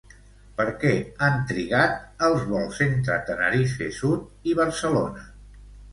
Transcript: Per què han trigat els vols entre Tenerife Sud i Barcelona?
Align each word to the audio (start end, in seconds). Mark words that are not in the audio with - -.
Per 0.59 0.63
què 0.83 0.93
han 1.27 1.35
trigat 1.51 1.93
els 2.29 2.47
vols 2.53 2.81
entre 2.87 3.19
Tenerife 3.29 3.91
Sud 3.99 4.53
i 4.53 4.57
Barcelona? 4.65 5.29